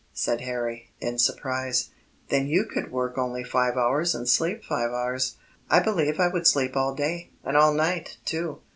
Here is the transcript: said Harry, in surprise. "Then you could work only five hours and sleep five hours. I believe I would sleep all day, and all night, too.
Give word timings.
said 0.15 0.41
Harry, 0.41 0.89
in 0.99 1.19
surprise. 1.19 1.91
"Then 2.29 2.47
you 2.47 2.65
could 2.65 2.91
work 2.91 3.19
only 3.19 3.43
five 3.43 3.77
hours 3.77 4.15
and 4.15 4.27
sleep 4.27 4.63
five 4.63 4.89
hours. 4.89 5.35
I 5.69 5.79
believe 5.79 6.19
I 6.19 6.27
would 6.27 6.47
sleep 6.47 6.75
all 6.75 6.95
day, 6.95 7.29
and 7.43 7.55
all 7.55 7.71
night, 7.71 8.17
too. 8.25 8.61